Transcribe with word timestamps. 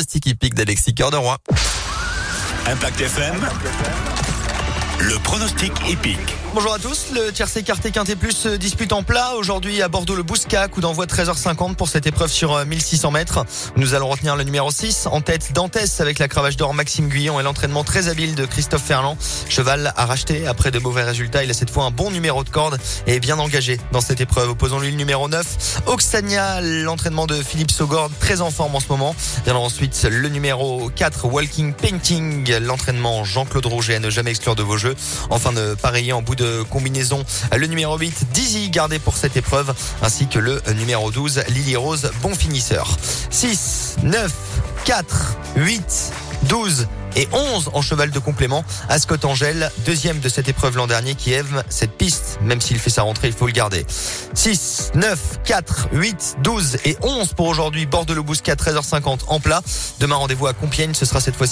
pronostic 0.00 0.26
hippique 0.28 0.54
d'Alexis 0.54 0.94
Cœur 0.94 1.10
de. 1.10 1.36
Impact 2.66 3.02
FM. 3.02 3.34
Le 4.98 5.18
pronostic 5.18 5.72
épique. 5.90 6.16
Bonjour 6.52 6.74
à 6.74 6.80
tous, 6.80 7.12
le 7.14 7.30
tiercé 7.30 7.60
écarté 7.60 7.92
Quintet 7.92 8.16
Plus 8.16 8.32
se 8.32 8.48
dispute 8.48 8.92
en 8.92 9.04
plat. 9.04 9.34
Aujourd'hui 9.36 9.82
à 9.82 9.88
Bordeaux 9.88 10.16
le 10.16 10.24
Bousca, 10.24 10.66
coup 10.66 10.80
d'envoi 10.80 11.06
13h50 11.06 11.76
pour 11.76 11.88
cette 11.88 12.08
épreuve 12.08 12.28
sur 12.28 12.66
1600 12.66 13.08
euh, 13.08 13.12
mètres. 13.12 13.44
Nous 13.76 13.94
allons 13.94 14.08
retenir 14.08 14.34
le 14.34 14.42
numéro 14.42 14.68
6 14.72 15.06
en 15.06 15.20
tête 15.20 15.52
Dantès 15.52 16.00
avec 16.00 16.18
la 16.18 16.26
cravache 16.26 16.56
d'or 16.56 16.74
Maxime 16.74 17.08
Guyon 17.08 17.38
et 17.38 17.44
l'entraînement 17.44 17.84
très 17.84 18.08
habile 18.08 18.34
de 18.34 18.46
Christophe 18.46 18.82
Ferland. 18.82 19.16
Cheval 19.48 19.92
a 19.96 20.06
racheté 20.06 20.48
après 20.48 20.72
de 20.72 20.80
mauvais 20.80 21.04
résultats. 21.04 21.44
Il 21.44 21.50
a 21.50 21.54
cette 21.54 21.70
fois 21.70 21.84
un 21.84 21.92
bon 21.92 22.10
numéro 22.10 22.42
de 22.42 22.50
corde 22.50 22.78
et 23.06 23.14
est 23.14 23.20
bien 23.20 23.38
engagé 23.38 23.78
dans 23.92 24.00
cette 24.00 24.20
épreuve. 24.20 24.50
Opposons-lui 24.50 24.90
le 24.90 24.96
numéro 24.96 25.28
9, 25.28 25.82
Oxania, 25.86 26.60
l'entraînement 26.60 27.26
de 27.26 27.36
Philippe 27.36 27.70
Sogord, 27.70 28.10
très 28.18 28.40
en 28.40 28.50
forme 28.50 28.74
en 28.74 28.80
ce 28.80 28.88
moment. 28.88 29.14
Viendra 29.44 29.62
ensuite 29.62 30.02
le 30.10 30.28
numéro 30.28 30.90
4, 30.96 31.26
Walking 31.26 31.74
Painting, 31.74 32.58
l'entraînement 32.58 33.22
Jean-Claude 33.22 33.66
Rouget 33.66 33.94
à 33.94 34.00
ne 34.00 34.10
jamais 34.10 34.30
exclure 34.30 34.56
de 34.56 34.64
vos 34.64 34.76
jeux. 34.76 34.96
Enfin 35.30 35.52
de 35.52 35.76
en 36.12 36.22
bout 36.22 36.34
de 36.34 36.39
combinaison 36.70 37.24
le 37.56 37.66
numéro 37.66 37.96
8 37.96 38.28
Dizzy 38.32 38.70
gardé 38.70 38.98
pour 38.98 39.16
cette 39.16 39.36
épreuve 39.36 39.74
ainsi 40.02 40.26
que 40.26 40.38
le 40.38 40.62
numéro 40.76 41.10
12 41.10 41.42
Lily 41.48 41.76
Rose 41.76 42.10
bon 42.22 42.34
finisseur 42.34 42.96
6 43.30 43.96
9 44.02 44.32
4 44.84 45.36
8 45.56 46.12
12 46.44 46.86
et 47.16 47.28
11 47.32 47.70
en 47.72 47.82
cheval 47.82 48.10
de 48.10 48.18
complément. 48.18 48.64
Ascot 48.88 49.16
Angel, 49.24 49.70
deuxième 49.84 50.20
de 50.20 50.28
cette 50.28 50.48
épreuve 50.48 50.76
l'an 50.76 50.86
dernier, 50.86 51.14
qui 51.14 51.32
aime 51.32 51.62
cette 51.68 51.92
piste, 51.92 52.38
même 52.42 52.60
s'il 52.60 52.78
fait 52.78 52.90
sa 52.90 53.02
rentrée, 53.02 53.28
il 53.28 53.34
faut 53.34 53.46
le 53.46 53.52
garder. 53.52 53.84
6, 54.34 54.92
9, 54.94 55.18
4, 55.44 55.88
8, 55.92 56.36
12 56.42 56.76
et 56.84 56.96
11 57.02 57.34
pour 57.34 57.46
aujourd'hui. 57.46 57.86
Bord 57.86 58.06
de 58.06 58.14
l'Obusca, 58.14 58.54
13h50 58.54 59.20
en 59.26 59.40
plat. 59.40 59.62
Demain, 59.98 60.16
rendez-vous 60.16 60.46
à 60.46 60.52
Compiègne. 60.52 60.94
Ce 60.94 61.04
sera 61.04 61.20
cette 61.20 61.36
fois-ci 61.36 61.48